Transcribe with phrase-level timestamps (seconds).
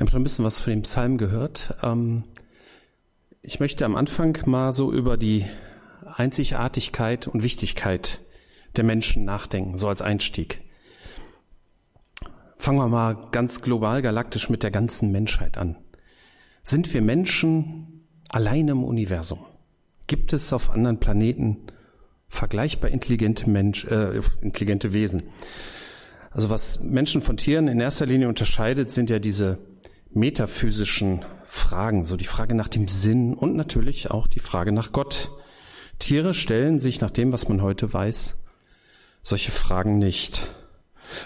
[0.00, 1.76] Wir haben schon ein bisschen was von dem Psalm gehört.
[1.82, 2.24] Ähm,
[3.42, 5.44] ich möchte am Anfang mal so über die
[6.06, 8.22] Einzigartigkeit und Wichtigkeit
[8.76, 10.62] der Menschen nachdenken, so als Einstieg.
[12.56, 15.76] Fangen wir mal ganz global galaktisch mit der ganzen Menschheit an.
[16.62, 19.44] Sind wir Menschen allein im Universum?
[20.06, 21.58] Gibt es auf anderen Planeten
[22.26, 25.24] vergleichbar intelligente, Mensch, äh, intelligente Wesen?
[26.30, 29.58] Also was Menschen von Tieren in erster Linie unterscheidet, sind ja diese
[30.12, 35.30] metaphysischen Fragen, so die Frage nach dem Sinn und natürlich auch die Frage nach Gott.
[35.98, 38.36] Tiere stellen sich nach dem, was man heute weiß,
[39.22, 40.48] solche Fragen nicht.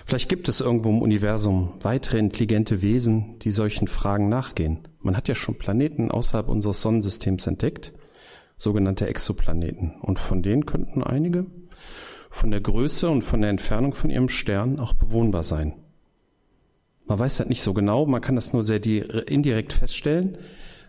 [0.07, 4.88] Vielleicht gibt es irgendwo im Universum weitere intelligente Wesen, die solchen Fragen nachgehen.
[5.01, 7.93] Man hat ja schon Planeten außerhalb unseres Sonnensystems entdeckt,
[8.57, 9.95] sogenannte Exoplaneten.
[10.01, 11.46] Und von denen könnten einige
[12.30, 15.74] von der Größe und von der Entfernung von ihrem Stern auch bewohnbar sein.
[17.07, 18.85] Man weiß halt nicht so genau, man kann das nur sehr
[19.29, 20.39] indirekt feststellen,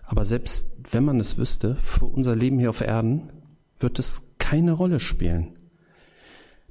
[0.05, 3.31] aber selbst wenn man es wüsste, für unser Leben hier auf Erden
[3.79, 5.57] wird es keine Rolle spielen.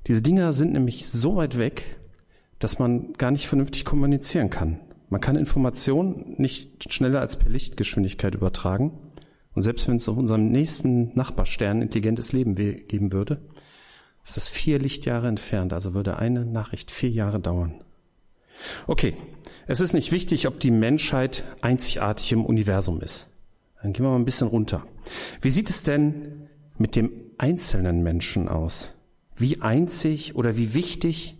[0.06, 1.98] Diese Dinger sind nämlich so weit weg,
[2.58, 4.80] dass man gar nicht vernünftig kommunizieren kann.
[5.10, 8.98] Man kann Informationen nicht schneller als per Lichtgeschwindigkeit übertragen.
[9.54, 13.40] Und selbst wenn es auf unserem nächsten Nachbarstern intelligentes Leben geben würde,
[14.24, 17.84] ist das vier Lichtjahre entfernt, also würde eine Nachricht vier Jahre dauern.
[18.86, 19.14] Okay,
[19.66, 23.26] es ist nicht wichtig, ob die Menschheit einzigartig im Universum ist.
[23.82, 24.86] Dann gehen wir mal ein bisschen runter.
[25.40, 26.48] Wie sieht es denn
[26.78, 28.94] mit dem einzelnen Menschen aus?
[29.36, 31.38] Wie einzig oder wie wichtig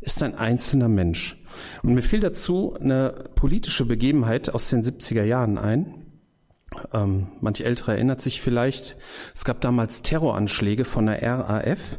[0.00, 1.42] ist ein einzelner Mensch?
[1.82, 6.06] Und mir fiel dazu eine politische Begebenheit aus den 70er Jahren ein.
[6.92, 8.96] Ähm, manch ältere erinnert sich vielleicht,
[9.34, 11.98] es gab damals Terroranschläge von der RAF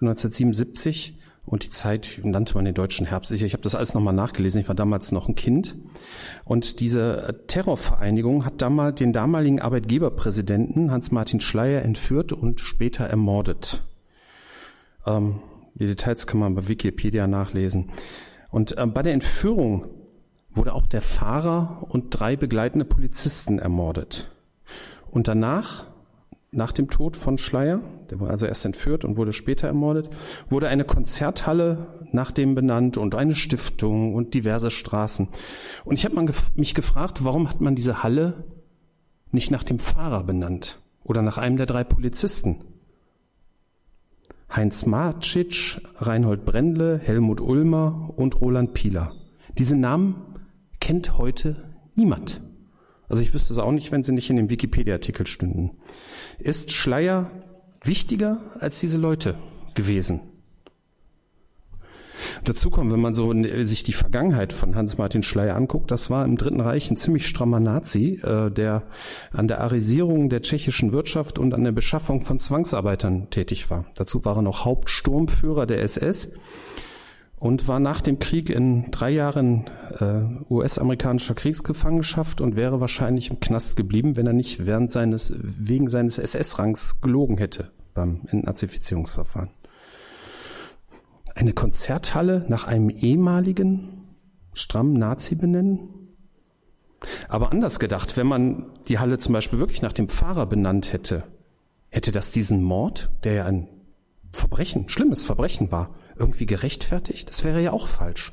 [0.00, 1.15] 1977
[1.46, 3.30] und die Zeit nannte man den deutschen Herbst.
[3.30, 5.76] Ich, ich habe das alles nochmal nachgelesen, ich war damals noch ein Kind.
[6.44, 13.84] Und diese Terrorvereinigung hat damals den damaligen Arbeitgeberpräsidenten Hans-Martin Schleyer entführt und später ermordet.
[15.06, 15.40] Ähm,
[15.74, 17.90] die Details kann man bei Wikipedia nachlesen.
[18.50, 19.86] Und äh, bei der Entführung
[20.50, 24.32] wurde auch der Fahrer und drei begleitende Polizisten ermordet.
[25.10, 25.86] Und danach,
[26.56, 27.80] nach dem Tod von Schleier,
[28.10, 30.10] der wurde also erst entführt und wurde später ermordet,
[30.48, 35.28] wurde eine Konzerthalle nach dem benannt und eine Stiftung und diverse Straßen.
[35.84, 38.44] Und ich habe mich gefragt, warum hat man diese Halle
[39.30, 42.64] nicht nach dem Fahrer benannt oder nach einem der drei Polizisten?
[44.54, 49.12] Heinz Marcic, Reinhold Brendle, Helmut Ulmer und Roland Pieler.
[49.58, 50.16] Diese Namen
[50.80, 52.40] kennt heute niemand.
[53.08, 55.72] Also ich wüsste es auch nicht, wenn sie nicht in dem Wikipedia-Artikel stünden.
[56.38, 57.30] Ist Schleier
[57.82, 59.36] wichtiger als diese Leute
[59.74, 60.20] gewesen?
[62.44, 63.32] Dazu kommen, wenn man so
[63.64, 67.60] sich die Vergangenheit von Hans-Martin Schleier anguckt, das war im Dritten Reich ein ziemlich strammer
[67.60, 68.84] Nazi, äh, der
[69.32, 73.86] an der Arisierung der tschechischen Wirtschaft und an der Beschaffung von Zwangsarbeitern tätig war.
[73.94, 76.32] Dazu war er noch Hauptsturmführer der SS
[77.38, 79.68] und war nach dem Krieg in drei Jahren
[80.00, 85.88] äh, US-amerikanischer Kriegsgefangenschaft und wäre wahrscheinlich im Knast geblieben, wenn er nicht während seines wegen
[85.88, 89.50] seines SS-Rangs gelogen hätte beim Entnazifizierungsverfahren.
[91.34, 94.06] Eine Konzerthalle nach einem ehemaligen
[94.54, 95.90] strammen Nazi benennen?
[97.28, 101.24] Aber anders gedacht, wenn man die Halle zum Beispiel wirklich nach dem Fahrer benannt hätte,
[101.90, 103.68] hätte das diesen Mord, der ja ein
[104.32, 107.28] Verbrechen, schlimmes Verbrechen war, irgendwie gerechtfertigt?
[107.28, 108.32] Das wäre ja auch falsch.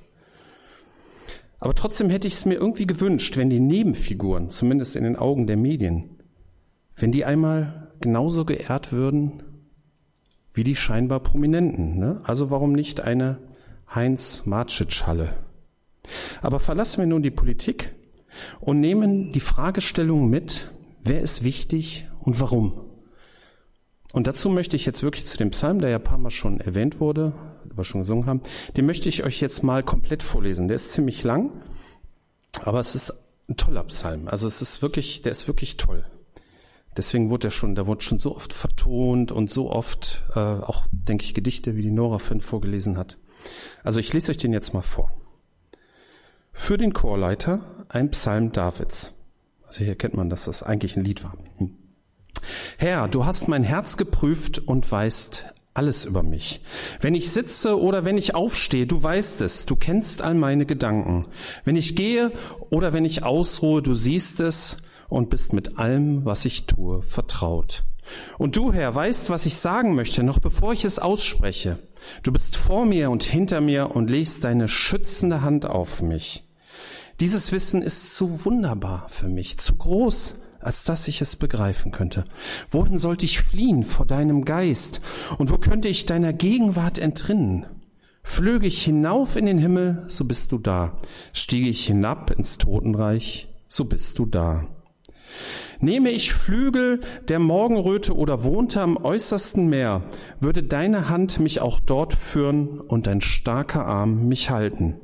[1.59, 5.47] Aber trotzdem hätte ich es mir irgendwie gewünscht, wenn die Nebenfiguren, zumindest in den Augen
[5.47, 6.09] der Medien,
[6.95, 9.43] wenn die einmal genauso geehrt würden
[10.53, 11.97] wie die scheinbar Prominenten.
[11.97, 12.21] Ne?
[12.25, 13.39] Also warum nicht eine
[13.93, 15.35] Heinz-Marcic-Halle?
[16.41, 17.95] Aber verlassen wir nun die Politik
[18.59, 20.71] und nehmen die Fragestellung mit,
[21.01, 22.81] wer ist wichtig und warum?
[24.11, 26.59] Und dazu möchte ich jetzt wirklich zu dem Psalm, der ja ein paar Mal schon
[26.59, 27.33] erwähnt wurde,
[27.73, 28.41] wir schon gesungen haben,
[28.77, 30.67] den möchte ich euch jetzt mal komplett vorlesen.
[30.67, 31.51] Der ist ziemlich lang,
[32.63, 33.13] aber es ist
[33.49, 34.27] ein toller Psalm.
[34.27, 36.05] Also es ist wirklich, der ist wirklich toll.
[36.95, 40.85] Deswegen wurde er schon, der wurde schon so oft vertont und so oft äh, auch,
[40.91, 43.17] denke ich, Gedichte, wie die Nora Finn vorgelesen hat.
[43.83, 45.11] Also ich lese euch den jetzt mal vor.
[46.51, 49.13] Für den Chorleiter ein Psalm Davids.
[49.65, 51.35] Also hier kennt man, dass das eigentlich ein Lied war.
[51.57, 51.75] Hm.
[52.77, 56.61] Herr, du hast mein Herz geprüft und weißt alles über mich.
[57.01, 61.23] Wenn ich sitze oder wenn ich aufstehe, du weißt es, du kennst all meine Gedanken.
[61.65, 62.31] Wenn ich gehe
[62.69, 64.77] oder wenn ich ausruhe, du siehst es
[65.09, 67.83] und bist mit allem, was ich tue, vertraut.
[68.37, 71.79] Und du, Herr, weißt, was ich sagen möchte, noch bevor ich es ausspreche.
[72.21, 76.43] Du bist vor mir und hinter mir und legst deine schützende Hand auf mich.
[77.19, 82.25] Dieses Wissen ist zu wunderbar für mich, zu groß, als dass ich es begreifen könnte.
[82.71, 85.01] Wohin sollte ich fliehen vor deinem Geist?
[85.37, 87.65] Und wo könnte ich deiner Gegenwart entrinnen?
[88.23, 90.97] Flöge ich hinauf in den Himmel, so bist du da.
[91.33, 94.67] Stiege ich hinab ins Totenreich, so bist du da.
[95.79, 100.03] Nehme ich Flügel der Morgenröte oder wohnte am äußersten Meer,
[100.39, 104.95] würde deine Hand mich auch dort führen und dein starker Arm mich halten.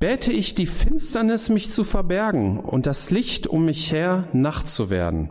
[0.00, 4.88] Bäte ich die Finsternis, mich zu verbergen und das Licht um mich her Nacht zu
[4.88, 5.28] werden,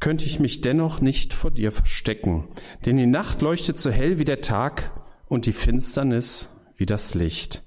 [0.00, 2.48] könnte ich mich dennoch nicht vor dir verstecken,
[2.84, 4.90] denn die Nacht leuchtet so hell wie der Tag
[5.28, 7.62] und die Finsternis wie das Licht.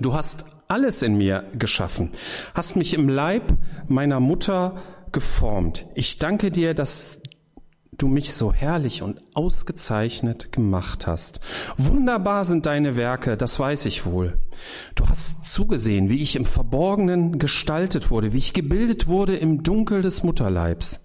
[0.00, 2.10] Du hast alles in mir geschaffen,
[2.54, 3.56] hast mich im Leib
[3.86, 5.86] meiner Mutter geformt.
[5.94, 7.19] Ich danke dir, dass
[8.02, 11.40] du mich so herrlich und ausgezeichnet gemacht hast.
[11.76, 14.38] Wunderbar sind deine Werke, das weiß ich wohl.
[14.94, 20.02] Du hast zugesehen, wie ich im Verborgenen gestaltet wurde, wie ich gebildet wurde im Dunkel
[20.02, 21.04] des Mutterleibs.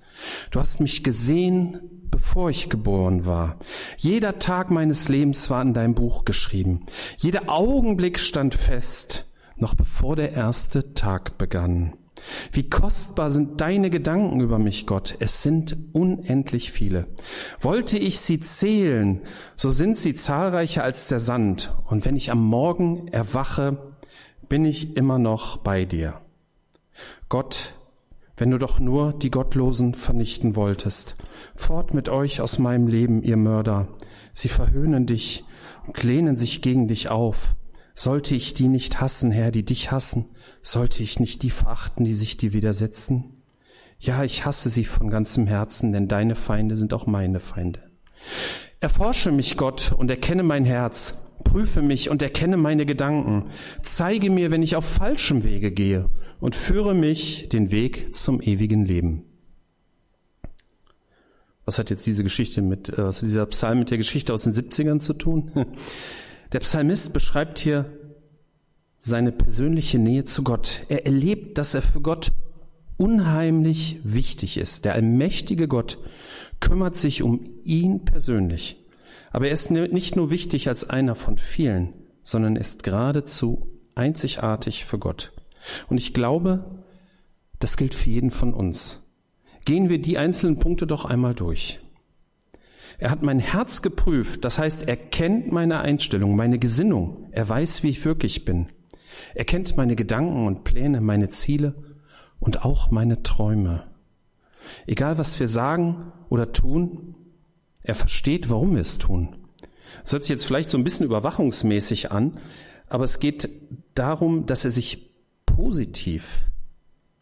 [0.52, 3.58] Du hast mich gesehen, bevor ich geboren war.
[3.98, 6.86] Jeder Tag meines Lebens war in deinem Buch geschrieben.
[7.18, 11.94] Jeder Augenblick stand fest, noch bevor der erste Tag begann.
[12.52, 15.16] Wie kostbar sind deine Gedanken über mich, Gott.
[15.20, 17.08] Es sind unendlich viele.
[17.60, 19.22] Wollte ich sie zählen,
[19.56, 21.76] so sind sie zahlreicher als der Sand.
[21.86, 23.96] Und wenn ich am Morgen erwache,
[24.50, 26.22] bin ich immer noch bei dir.
[27.30, 27.76] Gott,
[28.38, 31.16] wenn du doch nur die Gottlosen vernichten wolltest.
[31.56, 33.88] Fort mit euch aus meinem Leben, ihr Mörder.
[34.34, 35.46] Sie verhöhnen dich
[35.88, 37.56] und lehnen sich gegen dich auf.
[37.96, 40.26] Sollte ich die nicht hassen, Herr, die dich hassen?
[40.62, 43.42] Sollte ich nicht die verachten, die sich dir widersetzen?
[44.00, 47.80] Ja, ich hasse sie von ganzem Herzen, denn deine Feinde sind auch meine Feinde.
[48.82, 51.18] Erforsche mich, Gott, und erkenne mein Herz.
[51.46, 53.46] Prüfe mich und erkenne meine Gedanken.
[53.82, 56.10] Zeige mir, wenn ich auf falschem Wege gehe
[56.42, 59.24] und führe mich den Weg zum ewigen Leben.
[61.64, 64.44] Was hat jetzt diese Geschichte mit, äh, was hat dieser Psalm mit der Geschichte aus
[64.44, 65.52] den 70ern zu tun?
[66.52, 67.86] Der Psalmist beschreibt hier
[69.00, 70.84] seine persönliche Nähe zu Gott.
[70.90, 72.32] Er erlebt, dass er für Gott
[72.98, 74.86] unheimlich wichtig ist.
[74.86, 75.98] Der allmächtige Gott
[76.60, 78.78] kümmert sich um ihn persönlich.
[79.32, 81.94] Aber er ist nicht nur wichtig als einer von vielen,
[82.24, 85.34] sondern ist geradezu einzigartig für Gott.
[85.88, 86.84] Und ich glaube,
[87.60, 89.04] das gilt für jeden von uns.
[89.66, 91.80] Gehen wir die einzelnen Punkte doch einmal durch.
[92.98, 97.84] Er hat mein Herz geprüft, das heißt, er kennt meine Einstellung, meine Gesinnung, er weiß,
[97.84, 98.70] wie ich wirklich bin.
[99.34, 101.76] Er kennt meine Gedanken und Pläne, meine Ziele
[102.40, 103.84] und auch meine Träume.
[104.88, 107.16] Egal was wir sagen oder tun,
[107.84, 109.36] er versteht, warum wir es tun.
[110.02, 112.40] Das hört sich jetzt vielleicht so ein bisschen überwachungsmäßig an,
[112.88, 113.50] aber es geht
[113.94, 115.12] darum, dass er sich
[115.46, 116.42] positiv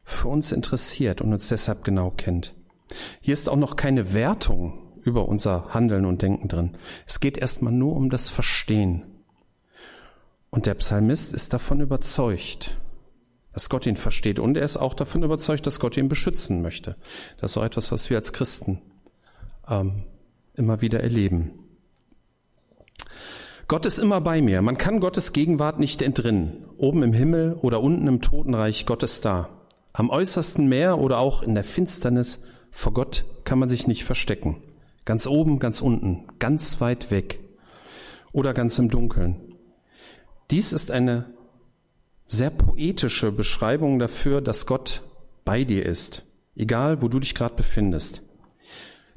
[0.03, 2.53] für uns interessiert und uns deshalb genau kennt.
[3.21, 6.77] Hier ist auch noch keine Wertung über unser Handeln und Denken drin.
[7.05, 9.03] Es geht erstmal nur um das Verstehen.
[10.49, 12.77] Und der Psalmist ist davon überzeugt,
[13.53, 14.39] dass Gott ihn versteht.
[14.39, 16.95] Und er ist auch davon überzeugt, dass Gott ihn beschützen möchte.
[17.37, 18.81] Das ist auch etwas, was wir als Christen
[19.67, 20.03] ähm,
[20.55, 21.51] immer wieder erleben.
[23.67, 24.61] Gott ist immer bei mir.
[24.61, 26.65] Man kann Gottes Gegenwart nicht entrinnen.
[26.77, 29.49] Oben im Himmel oder unten im Totenreich, Gott ist da.
[29.93, 34.57] Am äußersten Meer oder auch in der Finsternis, vor Gott kann man sich nicht verstecken.
[35.05, 37.39] Ganz oben, ganz unten, ganz weit weg
[38.31, 39.55] oder ganz im Dunkeln.
[40.51, 41.33] Dies ist eine
[42.25, 45.03] sehr poetische Beschreibung dafür, dass Gott
[45.45, 48.21] bei dir ist, egal wo du dich gerade befindest.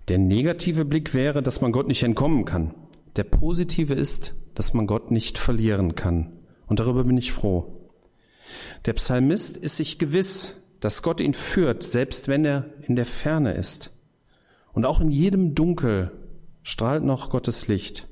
[0.08, 2.74] Der negative Blick wäre, dass man Gott nicht entkommen kann.
[3.16, 6.32] Der positive ist, dass man Gott nicht verlieren kann.
[6.66, 7.90] Und darüber bin ich froh.
[8.84, 13.52] Der Psalmist ist sich gewiss, dass Gott ihn führt, selbst wenn er in der Ferne
[13.54, 13.90] ist.
[14.76, 16.12] Und auch in jedem Dunkel
[16.62, 18.06] strahlt noch Gottes Licht.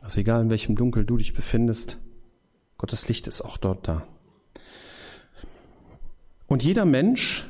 [0.00, 1.98] Also egal in welchem Dunkel du dich befindest,
[2.78, 4.06] Gottes Licht ist auch dort da.
[6.46, 7.46] Und jeder Mensch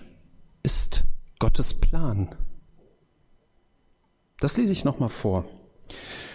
[0.65, 1.05] ist
[1.39, 2.35] Gottes Plan.
[4.41, 5.45] Das lese ich nochmal vor.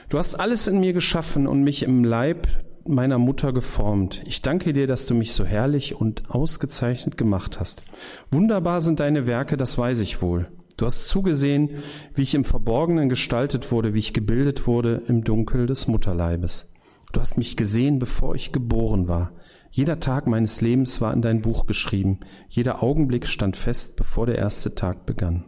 [0.08, 2.48] Du hast alles in mir geschaffen und mich im Leib
[2.86, 4.22] meiner Mutter geformt.
[4.25, 7.84] Ich danke dir, dass du mich so herrlich und ausgezeichnet gemacht hast.
[8.31, 10.50] Wunderbar sind deine Werke, das weiß ich wohl.
[10.77, 11.69] Du hast zugesehen,
[12.15, 16.67] wie ich im Verborgenen gestaltet wurde, wie ich gebildet wurde im Dunkel des Mutterleibes.
[17.11, 19.33] Du hast mich gesehen, bevor ich geboren war.
[19.69, 22.19] Jeder Tag meines Lebens war in dein Buch geschrieben.
[22.49, 25.45] Jeder Augenblick stand fest, bevor der erste Tag begann.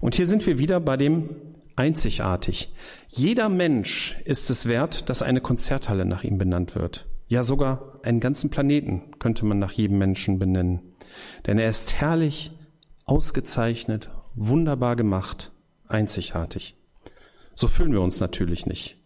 [0.00, 1.30] Und hier sind wir wieder bei dem
[1.76, 2.72] einzigartig.
[3.08, 7.06] Jeder Mensch ist es wert, dass eine Konzerthalle nach ihm benannt wird.
[7.28, 10.80] Ja, sogar einen ganzen Planeten könnte man nach jedem Menschen benennen.
[11.46, 12.52] Denn er ist herrlich,
[13.04, 15.52] ausgezeichnet, wunderbar gemacht,
[15.88, 16.76] einzigartig.
[17.54, 18.96] So fühlen wir uns natürlich nicht.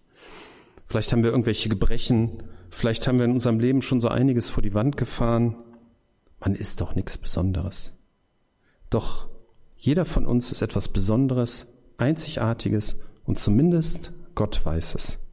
[0.86, 4.62] Vielleicht haben wir irgendwelche Gebrechen, vielleicht haben wir in unserem Leben schon so einiges vor
[4.62, 5.56] die Wand gefahren.
[6.40, 7.92] Man ist doch nichts Besonderes.
[8.90, 9.28] Doch
[9.76, 11.66] jeder von uns ist etwas Besonderes,
[11.96, 15.23] Einzigartiges und zumindest Gott weiß es.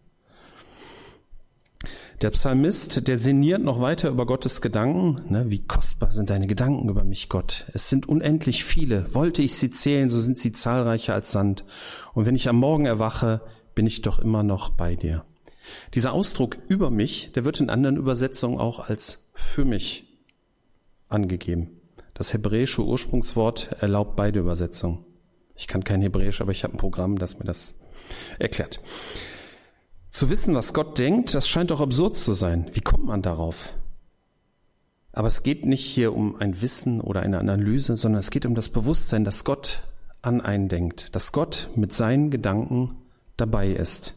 [2.21, 5.23] Der Psalmist, der sinniert noch weiter über Gottes Gedanken.
[5.33, 7.65] Ne, wie kostbar sind deine Gedanken über mich, Gott.
[7.73, 9.11] Es sind unendlich viele.
[9.15, 11.65] Wollte ich sie zählen, so sind sie zahlreicher als Sand.
[12.13, 13.41] Und wenn ich am Morgen erwache,
[13.73, 15.25] bin ich doch immer noch bei dir.
[15.95, 20.05] Dieser Ausdruck über mich, der wird in anderen Übersetzungen auch als für mich
[21.09, 21.71] angegeben.
[22.13, 25.03] Das hebräische Ursprungswort erlaubt beide Übersetzungen.
[25.55, 27.73] Ich kann kein Hebräisch, aber ich habe ein Programm, das mir das
[28.37, 28.79] erklärt.
[30.21, 32.69] Zu wissen, was Gott denkt, das scheint doch absurd zu sein.
[32.73, 33.75] Wie kommt man darauf?
[35.13, 38.53] Aber es geht nicht hier um ein Wissen oder eine Analyse, sondern es geht um
[38.53, 39.81] das Bewusstsein, dass Gott
[40.21, 42.93] an einen denkt, dass Gott mit seinen Gedanken
[43.35, 44.13] dabei ist.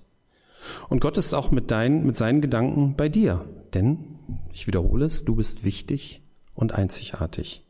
[0.91, 3.49] Und Gott ist auch mit, deinen, mit seinen Gedanken bei dir.
[3.73, 4.19] Denn,
[4.53, 6.21] ich wiederhole es, du bist wichtig
[6.55, 7.65] und einzigartig.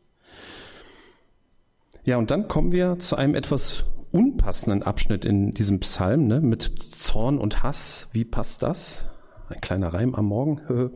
[2.03, 6.71] Ja, und dann kommen wir zu einem etwas unpassenden Abschnitt in diesem Psalm, ne, mit
[6.97, 8.07] Zorn und Hass.
[8.13, 9.05] Wie passt das?
[9.49, 10.61] Ein kleiner Reim am Morgen.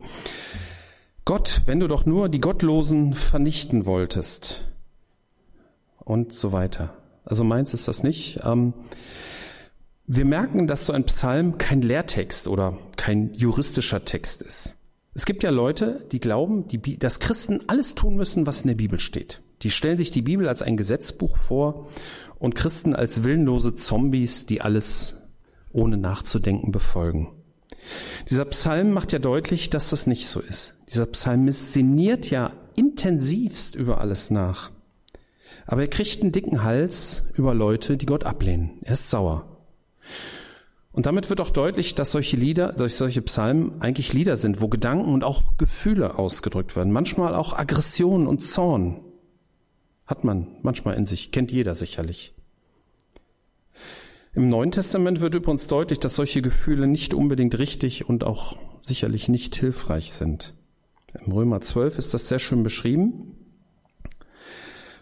[1.26, 4.70] Gott, wenn du doch nur die Gottlosen vernichten wolltest.
[5.98, 6.96] Und so weiter.
[7.24, 8.40] Also meins ist das nicht.
[8.42, 8.72] Ähm,
[10.06, 14.76] wir merken, dass so ein Psalm kein Lehrtext oder kein juristischer Text ist.
[15.12, 18.76] Es gibt ja Leute, die glauben, die, dass Christen alles tun müssen, was in der
[18.76, 19.42] Bibel steht.
[19.62, 21.88] Die stellen sich die Bibel als ein Gesetzbuch vor
[22.38, 25.16] und Christen als willenlose Zombies, die alles
[25.72, 27.28] ohne nachzudenken befolgen.
[28.28, 30.74] Dieser Psalm macht ja deutlich, dass das nicht so ist.
[30.88, 34.70] Dieser Psalmist sinniert ja intensivst über alles nach.
[35.66, 38.78] Aber er kriegt einen dicken Hals über Leute, die Gott ablehnen.
[38.82, 39.58] Er ist sauer.
[40.92, 44.68] Und damit wird auch deutlich, dass solche Lieder, durch solche Psalmen eigentlich Lieder sind, wo
[44.68, 46.92] Gedanken und auch Gefühle ausgedrückt werden.
[46.92, 49.00] Manchmal auch Aggression und Zorn.
[50.10, 52.34] Hat man manchmal in sich, kennt jeder sicherlich.
[54.34, 59.28] Im Neuen Testament wird übrigens deutlich, dass solche Gefühle nicht unbedingt richtig und auch sicherlich
[59.28, 60.54] nicht hilfreich sind.
[61.24, 63.36] Im Römer 12 ist das sehr schön beschrieben.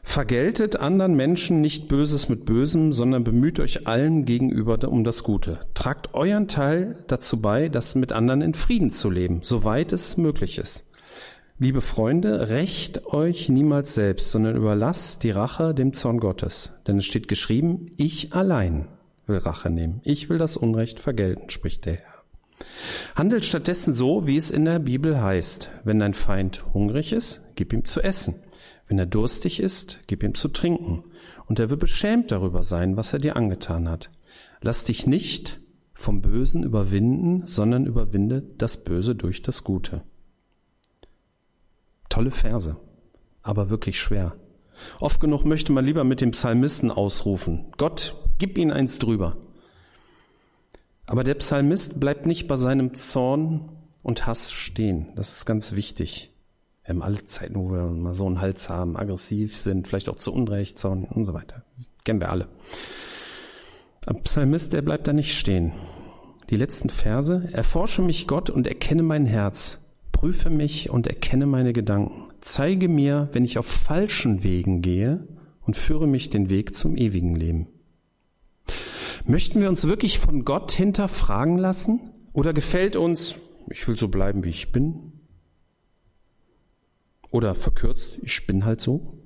[0.02, 5.60] Vergeltet anderen Menschen nicht Böses mit Bösem, sondern bemüht euch allen gegenüber um das Gute.
[5.72, 10.58] Tragt euren Teil dazu bei, das mit anderen in Frieden zu leben, soweit es möglich
[10.58, 10.87] ist.
[11.60, 16.70] Liebe Freunde, rächt euch niemals selbst, sondern überlasst die Rache dem Zorn Gottes.
[16.86, 18.86] Denn es steht geschrieben, ich allein
[19.26, 20.00] will Rache nehmen.
[20.04, 22.22] Ich will das Unrecht vergelten, spricht der Herr.
[23.16, 25.68] Handelt stattdessen so, wie es in der Bibel heißt.
[25.82, 28.36] Wenn dein Feind hungrig ist, gib ihm zu essen.
[28.86, 31.02] Wenn er durstig ist, gib ihm zu trinken.
[31.46, 34.12] Und er wird beschämt darüber sein, was er dir angetan hat.
[34.60, 35.58] Lass dich nicht
[35.92, 40.04] vom Bösen überwinden, sondern überwinde das Böse durch das Gute.
[42.18, 42.74] Tolle Verse,
[43.44, 44.34] aber wirklich schwer.
[44.98, 49.36] Oft genug möchte man lieber mit dem Psalmisten ausrufen, Gott, gib ihn eins drüber.
[51.06, 53.68] Aber der Psalmist bleibt nicht bei seinem Zorn
[54.02, 55.12] und Hass stehen.
[55.14, 56.32] Das ist ganz wichtig.
[56.82, 60.16] Wir haben alle Zeiten, wo wir mal so einen Hals haben, aggressiv sind, vielleicht auch
[60.16, 61.62] zu Unrecht, Zorn und so weiter.
[62.02, 62.48] Kennen wir alle.
[64.08, 65.70] Ein Psalmist, der bleibt da nicht stehen.
[66.50, 67.48] Die letzten Verse.
[67.52, 69.84] Erforsche mich Gott und erkenne mein Herz
[70.18, 72.32] prüfe mich und erkenne meine Gedanken.
[72.40, 75.28] Zeige mir, wenn ich auf falschen Wegen gehe
[75.60, 77.68] und führe mich den Weg zum ewigen Leben.
[79.26, 82.00] Möchten wir uns wirklich von Gott hinterfragen lassen?
[82.32, 83.36] Oder gefällt uns,
[83.70, 85.12] ich will so bleiben, wie ich bin?
[87.30, 89.18] Oder verkürzt, ich bin halt so?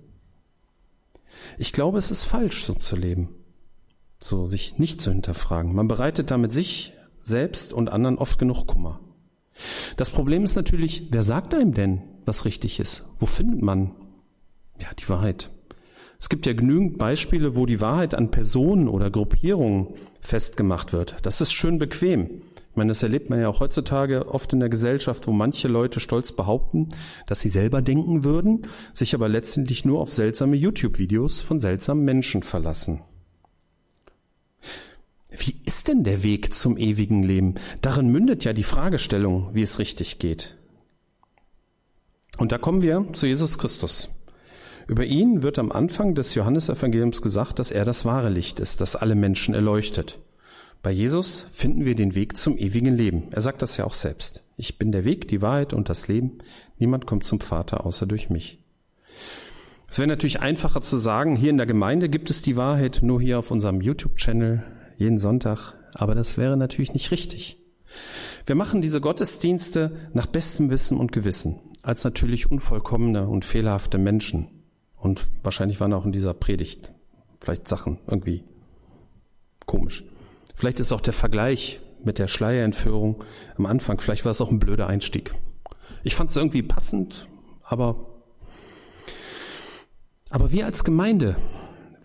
[1.57, 3.31] Ich glaube, es ist falsch, so zu leben.
[4.21, 5.75] So, sich nicht zu hinterfragen.
[5.75, 9.01] Man bereitet damit sich selbst und anderen oft genug Kummer.
[9.97, 13.05] Das Problem ist natürlich, wer sagt einem denn, was richtig ist?
[13.19, 13.93] Wo findet man
[14.81, 15.51] ja die Wahrheit?
[16.19, 19.89] Es gibt ja genügend Beispiele, wo die Wahrheit an Personen oder Gruppierungen
[20.21, 21.17] festgemacht wird.
[21.23, 22.43] Das ist schön bequem.
[22.71, 26.01] Ich meine, das erlebt man ja auch heutzutage oft in der Gesellschaft, wo manche Leute
[26.01, 26.89] stolz behaupten,
[27.27, 32.43] dass sie selber denken würden, sich aber letztendlich nur auf seltsame YouTube-Videos von seltsamen Menschen
[32.43, 33.03] verlassen.
[35.39, 37.55] Wie ist denn der Weg zum ewigen Leben?
[37.81, 40.57] Darin mündet ja die Fragestellung, wie es richtig geht.
[42.39, 44.11] Und da kommen wir zu Jesus Christus.
[44.89, 48.97] Über ihn wird am Anfang des Johannesevangeliums gesagt, dass er das wahre Licht ist, das
[48.97, 50.19] alle Menschen erleuchtet.
[50.83, 53.29] Bei Jesus finden wir den Weg zum ewigen Leben.
[53.31, 54.43] Er sagt das ja auch selbst.
[54.57, 56.39] Ich bin der Weg, die Wahrheit und das Leben.
[56.79, 58.59] Niemand kommt zum Vater außer durch mich.
[59.89, 63.21] Es wäre natürlich einfacher zu sagen, hier in der Gemeinde gibt es die Wahrheit nur
[63.21, 64.65] hier auf unserem YouTube-Channel
[64.97, 67.59] jeden Sonntag, aber das wäre natürlich nicht richtig.
[68.47, 74.49] Wir machen diese Gottesdienste nach bestem Wissen und Gewissen, als natürlich unvollkommene und fehlerhafte Menschen.
[74.97, 76.93] Und wahrscheinlich waren auch in dieser Predigt
[77.41, 78.45] vielleicht Sachen irgendwie
[79.67, 80.05] komisch.
[80.55, 83.23] Vielleicht ist auch der Vergleich mit der Schleierentführung
[83.57, 85.33] am Anfang, vielleicht war es auch ein blöder Einstieg.
[86.05, 87.29] Ich fand es irgendwie passend,
[87.63, 88.07] aber,
[90.31, 91.37] aber wir als Gemeinde,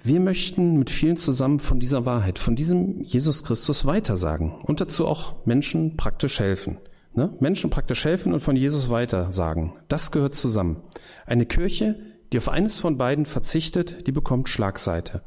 [0.03, 5.07] wir möchten mit vielen zusammen von dieser Wahrheit, von diesem Jesus Christus weitersagen und dazu
[5.07, 6.77] auch Menschen praktisch helfen.
[7.13, 7.33] Ne?
[7.39, 9.73] Menschen praktisch helfen und von Jesus weitersagen.
[9.87, 10.83] Das gehört zusammen.
[11.25, 11.95] Eine Kirche,
[12.31, 15.23] die auf eines von beiden verzichtet, die bekommt Schlagseite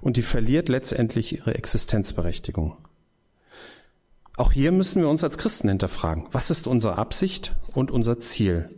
[0.00, 2.76] und die verliert letztendlich ihre Existenzberechtigung.
[4.36, 6.26] Auch hier müssen wir uns als Christen hinterfragen.
[6.32, 8.68] Was ist unsere Absicht und unser Ziel?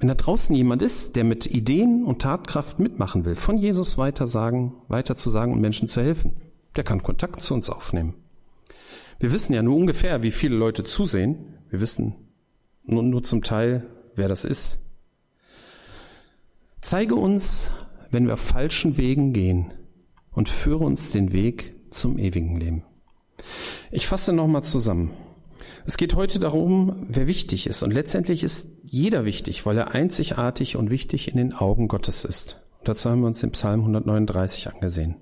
[0.00, 4.72] Wenn da draußen jemand ist, der mit Ideen und Tatkraft mitmachen will, von Jesus weitersagen,
[4.88, 6.36] weiterzusagen und Menschen zu helfen,
[6.74, 8.14] der kann Kontakt zu uns aufnehmen.
[9.18, 11.58] Wir wissen ja nur ungefähr, wie viele Leute zusehen.
[11.68, 12.14] Wir wissen
[12.84, 14.78] nur, nur zum Teil, wer das ist.
[16.80, 17.70] Zeige uns,
[18.10, 19.74] wenn wir auf falschen Wegen gehen
[20.32, 22.84] und führe uns den Weg zum ewigen Leben.
[23.90, 25.10] Ich fasse nochmal zusammen.
[25.84, 27.82] Es geht heute darum, wer wichtig ist.
[27.82, 32.60] Und letztendlich ist jeder wichtig, weil er einzigartig und wichtig in den Augen Gottes ist.
[32.80, 35.16] Und dazu haben wir uns den Psalm 139 angesehen.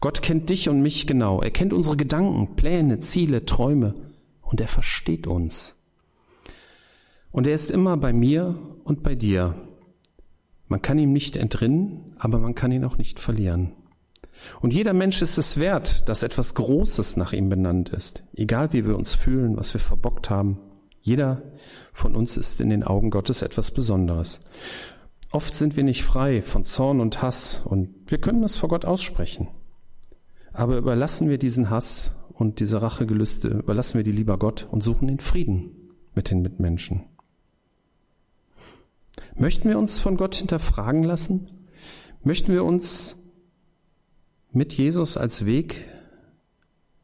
[0.00, 1.40] Gott kennt dich und mich genau.
[1.40, 3.94] Er kennt unsere Gedanken, Pläne, Ziele, Träume.
[4.42, 5.74] Und er versteht uns.
[7.30, 9.54] Und er ist immer bei mir und bei dir.
[10.68, 13.72] Man kann ihm nicht entrinnen, aber man kann ihn auch nicht verlieren.
[14.60, 18.24] Und jeder Mensch ist es wert, dass etwas Großes nach ihm benannt ist.
[18.34, 20.58] Egal wie wir uns fühlen, was wir verbockt haben.
[21.00, 21.42] Jeder
[21.92, 24.40] von uns ist in den Augen Gottes etwas Besonderes.
[25.30, 28.84] Oft sind wir nicht frei von Zorn und Hass und wir können das vor Gott
[28.84, 29.48] aussprechen.
[30.52, 35.08] Aber überlassen wir diesen Hass und diese Rachegelüste, überlassen wir die lieber Gott und suchen
[35.08, 37.02] den Frieden mit den Mitmenschen.
[39.36, 41.50] Möchten wir uns von Gott hinterfragen lassen?
[42.22, 43.23] Möchten wir uns
[44.54, 45.86] mit Jesus als Weg,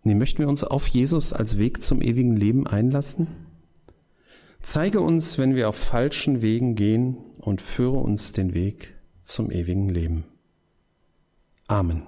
[0.05, 3.27] nee, möchten wir uns auf Jesus als Weg zum ewigen Leben einlassen?
[4.63, 9.89] Zeige uns, wenn wir auf falschen Wegen gehen und führe uns den Weg zum ewigen
[9.89, 10.25] Leben.
[11.67, 12.03] Amen.